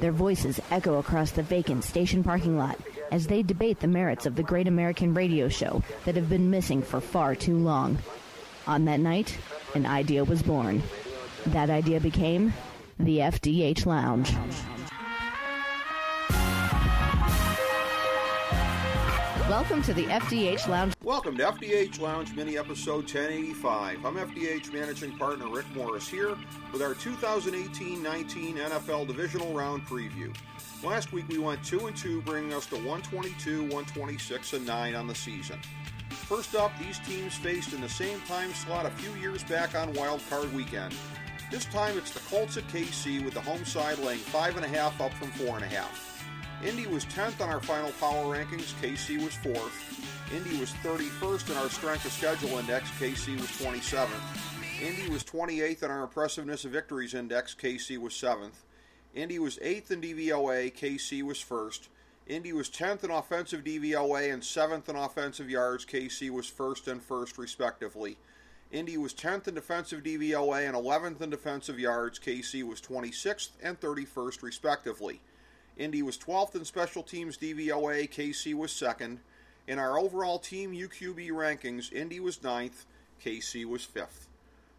Their 0.00 0.12
voices 0.12 0.60
echo 0.70 0.98
across 0.98 1.30
the 1.30 1.42
vacant 1.42 1.84
station 1.84 2.22
parking 2.22 2.58
lot 2.58 2.78
as 3.10 3.26
they 3.26 3.42
debate 3.42 3.80
the 3.80 3.86
merits 3.86 4.26
of 4.26 4.36
the 4.36 4.42
great 4.42 4.68
American 4.68 5.14
radio 5.14 5.48
show 5.48 5.82
that 6.04 6.16
have 6.16 6.28
been 6.28 6.50
missing 6.50 6.82
for 6.82 7.00
far 7.00 7.34
too 7.34 7.56
long. 7.56 7.98
On 8.66 8.84
that 8.86 9.00
night, 9.00 9.38
an 9.74 9.86
idea 9.86 10.24
was 10.24 10.42
born. 10.42 10.82
That 11.46 11.70
idea 11.70 12.00
became 12.00 12.52
the 12.98 13.18
FDH 13.18 13.86
Lounge. 13.86 14.34
Welcome 19.48 19.80
to 19.84 19.94
the 19.94 20.06
FDH 20.06 20.66
Lounge. 20.66 20.92
Welcome 21.04 21.36
to 21.36 21.44
FDH 21.44 22.00
Lounge 22.00 22.34
Mini 22.34 22.58
Episode 22.58 23.04
1085. 23.04 24.04
I'm 24.04 24.16
FDH 24.16 24.72
Managing 24.72 25.16
Partner 25.16 25.48
Rick 25.48 25.66
Morris 25.72 26.08
here 26.08 26.36
with 26.72 26.82
our 26.82 26.94
2018 26.94 28.02
19 28.02 28.56
NFL 28.56 29.06
Divisional 29.06 29.54
Round 29.54 29.86
Preview. 29.86 30.34
Last 30.82 31.12
week 31.12 31.28
we 31.28 31.38
went 31.38 31.62
2 31.62 31.86
and 31.86 31.96
2, 31.96 32.22
bringing 32.22 32.54
us 32.54 32.66
to 32.66 32.74
122, 32.74 33.60
126, 33.60 34.52
and 34.54 34.66
9 34.66 34.96
on 34.96 35.06
the 35.06 35.14
season. 35.14 35.60
First 36.10 36.56
up, 36.56 36.72
these 36.80 36.98
teams 36.98 37.36
faced 37.36 37.72
in 37.72 37.80
the 37.80 37.88
same 37.88 38.20
time 38.22 38.52
slot 38.52 38.84
a 38.84 38.90
few 38.90 39.12
years 39.20 39.44
back 39.44 39.76
on 39.76 39.92
Wild 39.92 40.22
Card 40.28 40.52
Weekend. 40.54 40.92
This 41.52 41.66
time 41.66 41.96
it's 41.96 42.10
the 42.10 42.18
Colts 42.28 42.56
at 42.56 42.66
KC 42.66 43.24
with 43.24 43.34
the 43.34 43.42
home 43.42 43.64
side 43.64 43.98
laying 44.00 44.18
5.5 44.18 45.00
up 45.00 45.12
from 45.14 45.30
4.5. 45.30 46.15
Indy 46.64 46.86
was 46.86 47.04
10th 47.06 47.42
on 47.42 47.50
our 47.50 47.60
final 47.60 47.92
power 48.00 48.34
rankings, 48.34 48.72
KC 48.80 49.22
was 49.22 49.34
4th. 49.34 50.34
Indy 50.34 50.58
was 50.58 50.72
31st 50.82 51.50
in 51.50 51.56
our 51.58 51.68
strength 51.68 52.06
of 52.06 52.12
schedule 52.12 52.58
index, 52.58 52.90
KC 52.92 53.36
was 53.36 53.50
27th. 53.50 54.08
Indy 54.82 55.10
was 55.10 55.22
28th 55.22 55.82
in 55.82 55.90
our 55.90 56.02
impressiveness 56.02 56.64
of 56.64 56.72
victories 56.72 57.12
index, 57.12 57.54
KC 57.54 57.98
was 57.98 58.14
7th. 58.14 58.64
Indy 59.14 59.38
was 59.38 59.58
8th 59.58 59.90
in 59.90 60.00
DVOA, 60.00 60.74
KC 60.74 61.22
was 61.22 61.38
1st. 61.38 61.88
Indy 62.26 62.52
was 62.54 62.70
10th 62.70 63.04
in 63.04 63.10
offensive 63.10 63.62
DVOA 63.62 64.32
and 64.32 64.42
7th 64.42 64.88
in 64.88 64.96
offensive 64.96 65.50
yards, 65.50 65.84
KC 65.84 66.30
was 66.30 66.50
1st 66.50 66.88
and 66.88 67.06
1st, 67.06 67.36
respectively. 67.36 68.16
Indy 68.72 68.96
was 68.96 69.12
10th 69.12 69.46
in 69.46 69.54
defensive 69.54 70.02
DVOA 70.02 70.66
and 70.66 70.74
11th 70.74 71.20
in 71.20 71.28
defensive 71.28 71.78
yards, 71.78 72.18
KC 72.18 72.62
was 72.66 72.80
26th 72.80 73.50
and 73.62 73.78
31st, 73.78 74.42
respectively. 74.42 75.20
Indy 75.76 76.02
was 76.02 76.16
12th 76.16 76.54
in 76.54 76.64
special 76.64 77.02
teams 77.02 77.36
DVOA, 77.36 78.08
KC 78.10 78.54
was 78.54 78.72
2nd. 78.72 79.18
In 79.68 79.78
our 79.78 79.98
overall 79.98 80.38
team 80.38 80.72
UQB 80.72 81.28
rankings, 81.30 81.92
Indy 81.92 82.18
was 82.18 82.38
9th, 82.38 82.86
KC 83.22 83.66
was 83.66 83.86
5th. 83.86 84.28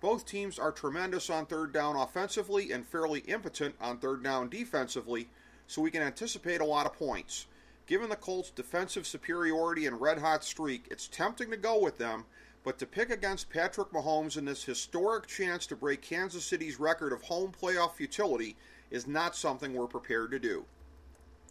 Both 0.00 0.26
teams 0.26 0.58
are 0.58 0.72
tremendous 0.72 1.30
on 1.30 1.46
third 1.46 1.72
down 1.72 1.94
offensively 1.94 2.72
and 2.72 2.84
fairly 2.84 3.20
impotent 3.20 3.76
on 3.80 3.98
third 3.98 4.24
down 4.24 4.48
defensively, 4.48 5.28
so 5.68 5.80
we 5.80 5.92
can 5.92 6.02
anticipate 6.02 6.60
a 6.60 6.64
lot 6.64 6.86
of 6.86 6.94
points. 6.94 7.46
Given 7.86 8.08
the 8.08 8.16
Colts' 8.16 8.50
defensive 8.50 9.06
superiority 9.06 9.86
and 9.86 10.00
red 10.00 10.18
hot 10.18 10.42
streak, 10.42 10.86
it's 10.90 11.06
tempting 11.06 11.50
to 11.50 11.56
go 11.56 11.78
with 11.78 11.98
them, 11.98 12.24
but 12.64 12.78
to 12.78 12.86
pick 12.86 13.10
against 13.10 13.50
Patrick 13.50 13.92
Mahomes 13.92 14.36
in 14.36 14.44
this 14.44 14.64
historic 14.64 15.28
chance 15.28 15.66
to 15.66 15.76
break 15.76 16.02
Kansas 16.02 16.44
City's 16.44 16.80
record 16.80 17.12
of 17.12 17.22
home 17.22 17.52
playoff 17.52 17.92
futility 17.92 18.56
is 18.90 19.06
not 19.06 19.36
something 19.36 19.72
we're 19.72 19.86
prepared 19.86 20.30
to 20.32 20.38
do. 20.38 20.64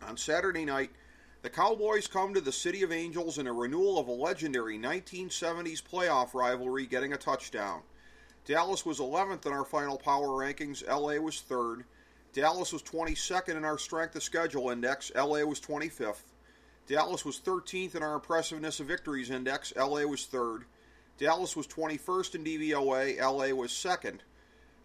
On 0.08 0.18
Saturday 0.18 0.66
night, 0.66 0.92
the 1.42 1.50
Cowboys 1.50 2.08
come 2.08 2.34
to 2.34 2.42
the 2.42 2.52
City 2.52 2.84
of 2.84 2.92
Angels 2.92 3.38
in 3.38 3.48
a 3.48 3.54
renewal 3.54 4.00
of 4.00 4.08
a 4.08 4.12
legendary 4.12 4.78
1970s 4.78 5.82
playoff 5.84 6.34
rivalry, 6.34 6.86
getting 6.86 7.14
a 7.14 7.18
touchdown. 7.18 7.82
Dallas 8.46 8.86
was 8.86 9.00
11th 9.00 9.46
in 9.46 9.52
our 9.52 9.66
final 9.66 9.98
power 9.98 10.28
rankings. 10.28 10.88
LA 10.88 11.22
was 11.22 11.44
3rd. 11.48 11.84
Dallas 12.34 12.74
was 12.74 12.84
22nd 12.84 13.56
in 13.56 13.66
our 13.66 13.78
strength 13.78 14.16
of 14.16 14.24
schedule 14.24 14.70
index. 14.70 15.12
LA 15.16 15.44
was 15.44 15.60
25th. 15.60 16.24
Dallas 16.88 17.24
was 17.24 17.40
13th 17.40 17.96
in 17.96 18.02
our 18.02 18.16
impressiveness 18.16 18.80
of 18.80 18.88
victories 18.88 19.30
index. 19.30 19.74
LA 19.76 20.04
was 20.04 20.26
3rd. 20.26 20.64
Dallas 21.18 21.56
was 21.56 21.68
21st 21.68 22.36
in 22.36 22.44
DVOA. 22.44 23.20
LA 23.20 23.54
was 23.56 23.72
2nd. 23.72 24.20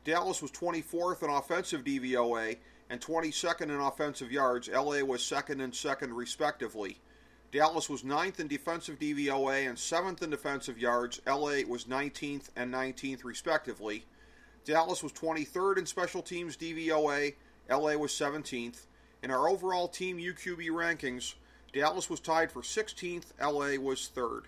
Dallas 0.04 0.42
was 0.42 0.50
24th 0.50 1.22
in 1.22 1.30
offensive 1.30 1.82
DVOA 1.82 2.58
and 2.90 3.00
22nd 3.00 3.62
in 3.62 3.80
offensive 3.80 4.30
yards. 4.30 4.68
LA 4.68 5.02
was 5.02 5.22
2nd 5.22 5.62
and 5.62 5.72
2nd, 5.72 6.14
respectively. 6.14 6.98
Dallas 7.50 7.88
was 7.88 8.02
9th 8.02 8.38
in 8.38 8.46
defensive 8.46 8.98
DVOA 8.98 9.66
and 9.66 9.78
7th 9.78 10.22
in 10.22 10.28
defensive 10.28 10.78
yards. 10.78 11.22
LA 11.26 11.60
was 11.66 11.84
19th 11.84 12.50
and 12.54 12.72
19th, 12.72 13.24
respectively. 13.24 14.04
Dallas 14.66 15.02
was 15.02 15.12
23rd 15.12 15.78
in 15.78 15.86
special 15.86 16.20
teams 16.20 16.56
DVOA. 16.56 17.34
LA 17.70 17.94
was 17.94 18.12
17th. 18.12 18.86
In 19.22 19.30
our 19.30 19.48
overall 19.48 19.88
team 19.88 20.18
UQB 20.18 20.68
rankings, 20.68 21.34
Dallas 21.72 22.10
was 22.10 22.20
tied 22.20 22.52
for 22.52 22.60
16th. 22.60 23.32
LA 23.40 23.80
was 23.82 24.10
3rd. 24.14 24.42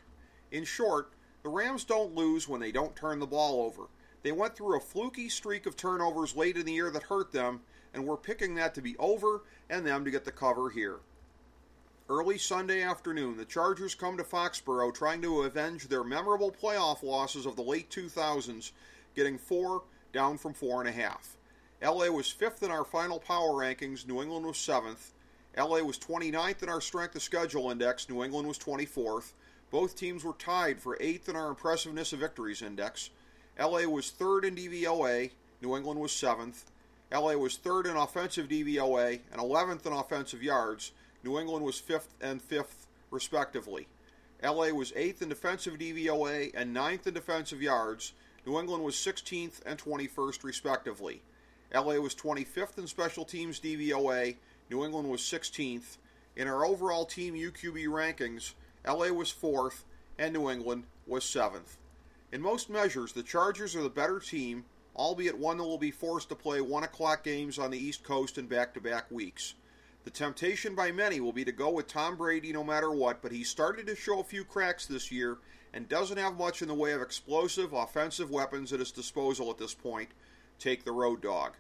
In 0.52 0.64
short, 0.64 1.12
the 1.42 1.48
Rams 1.48 1.84
don't 1.84 2.14
lose 2.14 2.46
when 2.46 2.60
they 2.60 2.72
don't 2.72 2.94
turn 2.94 3.20
the 3.20 3.26
ball 3.26 3.62
over. 3.62 3.88
They 4.26 4.32
went 4.32 4.56
through 4.56 4.76
a 4.76 4.80
fluky 4.80 5.28
streak 5.28 5.66
of 5.66 5.76
turnovers 5.76 6.34
late 6.34 6.56
in 6.56 6.66
the 6.66 6.72
year 6.72 6.90
that 6.90 7.04
hurt 7.04 7.30
them, 7.30 7.60
and 7.94 8.04
we're 8.04 8.16
picking 8.16 8.56
that 8.56 8.74
to 8.74 8.82
be 8.82 8.96
over 8.96 9.44
and 9.70 9.86
them 9.86 10.04
to 10.04 10.10
get 10.10 10.24
the 10.24 10.32
cover 10.32 10.68
here. 10.68 10.96
Early 12.08 12.36
Sunday 12.36 12.82
afternoon, 12.82 13.36
the 13.36 13.44
Chargers 13.44 13.94
come 13.94 14.16
to 14.16 14.24
Foxborough 14.24 14.92
trying 14.92 15.22
to 15.22 15.42
avenge 15.42 15.86
their 15.86 16.02
memorable 16.02 16.50
playoff 16.50 17.04
losses 17.04 17.46
of 17.46 17.54
the 17.54 17.62
late 17.62 17.88
2000s, 17.88 18.72
getting 19.14 19.38
four 19.38 19.84
down 20.12 20.38
from 20.38 20.54
four 20.54 20.80
and 20.80 20.88
a 20.88 20.92
half. 20.92 21.36
LA 21.80 22.08
was 22.08 22.28
fifth 22.28 22.64
in 22.64 22.72
our 22.72 22.84
final 22.84 23.20
power 23.20 23.52
rankings, 23.52 24.08
New 24.08 24.20
England 24.20 24.44
was 24.44 24.58
seventh. 24.58 25.12
LA 25.56 25.82
was 25.82 26.00
29th 26.00 26.64
in 26.64 26.68
our 26.68 26.80
strength 26.80 27.14
of 27.14 27.22
schedule 27.22 27.70
index, 27.70 28.08
New 28.08 28.24
England 28.24 28.48
was 28.48 28.58
24th. 28.58 29.34
Both 29.70 29.94
teams 29.94 30.24
were 30.24 30.32
tied 30.32 30.80
for 30.80 30.96
eighth 30.98 31.28
in 31.28 31.36
our 31.36 31.48
impressiveness 31.48 32.12
of 32.12 32.18
victories 32.18 32.60
index. 32.60 33.10
LA 33.58 33.86
was 33.86 34.10
third 34.10 34.44
in 34.44 34.54
DVOA, 34.54 35.30
New 35.62 35.76
England 35.76 35.98
was 35.98 36.12
seventh. 36.12 36.66
LA 37.12 37.32
was 37.34 37.56
third 37.56 37.86
in 37.86 37.96
offensive 37.96 38.48
DVOA 38.48 39.20
and 39.32 39.40
11th 39.40 39.86
in 39.86 39.92
offensive 39.92 40.42
yards. 40.42 40.92
New 41.24 41.38
England 41.38 41.64
was 41.64 41.78
fifth 41.78 42.14
and 42.20 42.42
fifth, 42.42 42.86
respectively. 43.10 43.86
LA 44.42 44.68
was 44.68 44.92
eighth 44.94 45.22
in 45.22 45.30
defensive 45.30 45.78
DVOA 45.78 46.52
and 46.54 46.74
ninth 46.74 47.06
in 47.06 47.14
defensive 47.14 47.62
yards. 47.62 48.12
New 48.44 48.58
England 48.58 48.84
was 48.84 48.94
16th 48.94 49.60
and 49.64 49.78
21st, 49.78 50.44
respectively. 50.44 51.22
LA 51.74 51.94
was 51.94 52.14
25th 52.14 52.78
in 52.78 52.86
special 52.86 53.24
teams 53.24 53.58
DVOA. 53.58 54.36
New 54.70 54.84
England 54.84 55.10
was 55.10 55.22
16th. 55.22 55.96
In 56.36 56.46
our 56.46 56.66
overall 56.66 57.06
team 57.06 57.34
UQB 57.34 57.86
rankings, 57.86 58.52
LA 58.86 59.08
was 59.08 59.30
fourth 59.30 59.84
and 60.18 60.34
New 60.34 60.50
England 60.50 60.84
was 61.06 61.24
seventh. 61.24 61.78
In 62.32 62.42
most 62.42 62.68
measures, 62.68 63.12
the 63.12 63.22
Chargers 63.22 63.76
are 63.76 63.82
the 63.82 63.88
better 63.88 64.18
team, 64.18 64.64
albeit 64.96 65.38
one 65.38 65.58
that 65.58 65.64
will 65.64 65.78
be 65.78 65.92
forced 65.92 66.28
to 66.30 66.34
play 66.34 66.60
1 66.60 66.82
o'clock 66.82 67.22
games 67.22 67.58
on 67.58 67.70
the 67.70 67.78
East 67.78 68.02
Coast 68.02 68.36
in 68.36 68.46
back 68.46 68.74
to 68.74 68.80
back 68.80 69.10
weeks. 69.10 69.54
The 70.04 70.10
temptation 70.10 70.74
by 70.74 70.92
many 70.92 71.20
will 71.20 71.32
be 71.32 71.44
to 71.44 71.52
go 71.52 71.70
with 71.70 71.86
Tom 71.86 72.16
Brady 72.16 72.52
no 72.52 72.64
matter 72.64 72.90
what, 72.90 73.22
but 73.22 73.32
he's 73.32 73.48
started 73.48 73.86
to 73.86 73.96
show 73.96 74.20
a 74.20 74.24
few 74.24 74.44
cracks 74.44 74.86
this 74.86 75.12
year 75.12 75.38
and 75.72 75.88
doesn't 75.88 76.18
have 76.18 76.38
much 76.38 76.62
in 76.62 76.68
the 76.68 76.74
way 76.74 76.92
of 76.92 77.02
explosive 77.02 77.72
offensive 77.72 78.30
weapons 78.30 78.72
at 78.72 78.80
his 78.80 78.92
disposal 78.92 79.50
at 79.50 79.58
this 79.58 79.74
point. 79.74 80.10
Take 80.58 80.84
the 80.84 80.92
road 80.92 81.20
dog. 81.20 81.54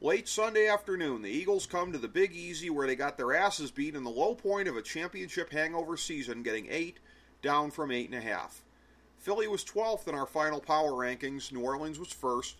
Late 0.00 0.28
Sunday 0.28 0.66
afternoon, 0.66 1.22
the 1.22 1.30
Eagles 1.30 1.66
come 1.66 1.92
to 1.92 1.98
the 1.98 2.08
Big 2.08 2.32
Easy 2.32 2.68
where 2.68 2.86
they 2.86 2.96
got 2.96 3.16
their 3.16 3.34
asses 3.34 3.70
beat 3.70 3.94
in 3.94 4.02
the 4.02 4.10
low 4.10 4.34
point 4.34 4.66
of 4.66 4.76
a 4.76 4.82
championship 4.82 5.52
hangover 5.52 5.96
season, 5.96 6.42
getting 6.42 6.66
eight, 6.68 6.98
down 7.42 7.70
from 7.70 7.90
eight 7.90 8.10
and 8.10 8.18
a 8.18 8.20
half. 8.20 8.64
Philly 9.18 9.48
was 9.48 9.64
12th 9.64 10.06
in 10.08 10.14
our 10.14 10.26
final 10.26 10.60
power 10.60 10.92
rankings, 10.92 11.52
New 11.52 11.60
Orleans 11.60 11.98
was 11.98 12.12
first. 12.12 12.56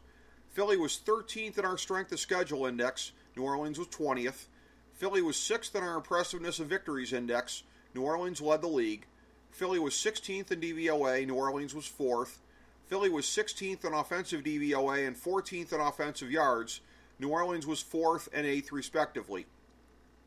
Philly 0.50 0.76
was 0.76 1.00
13th 1.04 1.58
in 1.58 1.64
our 1.64 1.76
strength 1.76 2.12
of 2.12 2.20
schedule 2.20 2.66
index, 2.66 3.12
New 3.36 3.42
Orleans 3.42 3.78
was 3.78 3.88
20th. 3.88 4.46
Philly 4.94 5.20
was 5.20 5.36
sixth 5.36 5.74
in 5.74 5.82
our 5.82 5.96
impressiveness 5.96 6.60
of 6.60 6.68
victories 6.68 7.12
index. 7.12 7.64
New 7.94 8.02
Orleans 8.02 8.40
led 8.40 8.62
the 8.62 8.68
league. 8.68 9.06
Philly 9.50 9.78
was 9.78 9.94
16th 9.94 10.52
in 10.52 10.60
DVOA. 10.60 11.26
New 11.26 11.34
Orleans 11.34 11.74
was 11.74 11.86
fourth. 11.86 12.40
Philly 12.86 13.08
was 13.08 13.26
16th 13.26 13.84
in 13.84 13.92
offensive 13.92 14.44
DVOA 14.44 15.06
and 15.06 15.16
14th 15.16 15.72
in 15.72 15.80
offensive 15.80 16.30
yards. 16.30 16.80
New 17.18 17.28
Orleans 17.28 17.66
was 17.66 17.82
fourth 17.82 18.28
and 18.32 18.46
eighth, 18.46 18.70
respectively. 18.70 19.46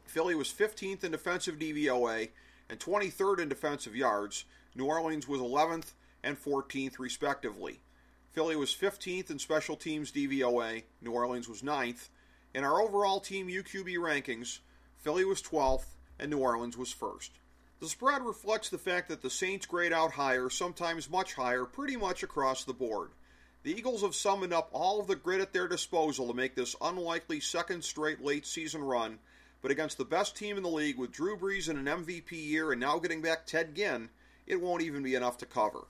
Philly 0.06 0.36
was 0.36 0.50
15th 0.50 1.04
in 1.04 1.12
defensive 1.12 1.60
DVOA 1.60 2.30
and 2.70 2.80
23rd 2.80 3.40
in 3.40 3.50
defensive 3.50 3.96
yards. 3.96 4.46
New 4.76 4.86
Orleans 4.86 5.28
was 5.28 5.40
11th 5.40 5.94
and 6.24 6.38
14th, 6.38 7.00
respectively. 7.00 7.82
Philly 8.32 8.56
was 8.56 8.74
15th 8.74 9.32
in 9.32 9.40
special 9.40 9.76
teams 9.76 10.12
DVOA, 10.12 10.84
New 11.02 11.12
Orleans 11.12 11.50
was 11.50 11.62
9th. 11.62 12.10
In 12.54 12.64
our 12.64 12.82
overall 12.82 13.20
team 13.20 13.48
UQB 13.48 13.96
rankings, 13.96 14.60
Philly 14.98 15.26
was 15.26 15.42
12th 15.42 15.86
and 16.20 16.30
New 16.30 16.40
Orleans 16.40 16.78
was 16.78 16.94
1st. 16.94 17.30
The 17.80 17.88
spread 17.88 18.24
reflects 18.24 18.70
the 18.70 18.78
fact 18.78 19.10
that 19.10 19.22
the 19.22 19.30
Saints 19.30 19.66
grade 19.66 19.94
out 19.94 20.12
higher, 20.12 20.50
sometimes 20.50 21.10
much 21.10 21.34
higher, 21.34 21.66
pretty 21.66 21.96
much 21.96 22.24
across 22.24 22.64
the 22.64 22.74
board. 22.74 23.12
The 23.64 23.72
Eagles 23.72 24.02
have 24.02 24.16
summoned 24.16 24.54
up 24.54 24.70
all 24.72 25.00
of 25.00 25.08
the 25.08 25.16
grit 25.16 25.42
at 25.42 25.54
their 25.54 25.68
disposal 25.68 26.28
to 26.28 26.34
make 26.34 26.56
this 26.56 26.76
unlikely 26.82 27.40
second 27.40 27.84
straight 27.84 28.24
late 28.24 28.46
season 28.46 28.84
run, 28.84 29.20
but 29.62 29.72
against 29.72 29.98
the 29.98 30.06
best 30.06 30.36
team 30.36 30.58
in 30.58 30.64
the 30.64 30.70
league 30.70 30.98
with 30.98 31.12
Drew 31.12 31.38
Brees 31.38 31.70
in 31.70 31.78
an 31.78 32.04
MVP 32.04 32.32
year 32.32 32.72
and 32.72 32.80
now 32.82 32.98
getting 32.98 33.22
back 33.22 33.46
Ted 33.46 33.76
Ginn, 33.76 34.10
it 34.46 34.62
won't 34.62 34.82
even 34.82 35.04
be 35.04 35.16
enough 35.16 35.38
to 35.40 35.46
cover. 35.46 35.86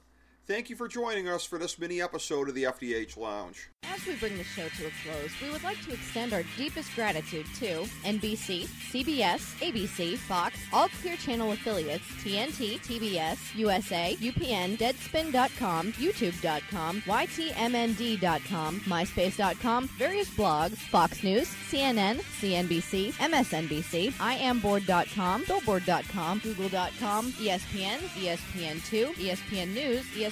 Thank 0.48 0.70
you 0.70 0.78
for 0.78 0.88
joining 0.88 1.28
us 1.28 1.44
for 1.44 1.60
this 1.60 1.78
mini 1.78 2.02
episode 2.02 2.48
of 2.48 2.56
the 2.56 2.64
FDH 2.64 3.18
Lounge. 3.18 3.70
As 3.84 4.06
we 4.06 4.16
bring 4.16 4.38
the 4.38 4.46
show 4.46 4.66
to 4.66 4.86
a 4.86 4.92
close, 5.04 5.32
we 5.42 5.50
would 5.50 5.64
like 5.64 5.82
to 5.84 5.92
extend 5.92 6.32
our 6.32 6.44
deepest 6.56 6.96
gratitude 6.96 7.46
to 7.60 7.84
NBC, 8.06 8.66
CBS, 8.66 9.60
ABC, 9.60 10.18
Fox, 10.18 10.58
all 10.72 10.88
Clear 11.02 11.18
Channel 11.18 11.52
affiliates, 11.52 12.06
TNT, 12.24 12.80
TBS, 12.80 13.56
USA, 13.56 14.16
UPN, 14.22 14.78
Deadspin.com, 14.78 15.92
YouTube.com, 15.94 17.02
YTMND.com, 17.02 18.80
MySpace.com, 18.82 19.88
various 19.98 20.30
blogs, 20.30 20.78
Fox 20.78 21.24
News, 21.24 21.50
CNN, 21.70 22.22
CNBC, 22.40 23.12
MSNBC, 23.16 24.14
IamBoard.com, 24.14 25.44
Billboard.com, 25.46 26.40
Google.com, 26.40 27.32
ESPN, 27.34 27.98
ESPN2, 28.22 29.14
ESPN 29.16 29.74
News, 29.74 30.06